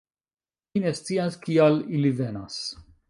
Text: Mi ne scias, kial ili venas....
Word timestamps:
Mi 0.71 0.81
ne 0.85 0.93
scias, 0.99 1.37
kial 1.43 1.77
ili 1.99 2.13
venas.... 2.23 2.59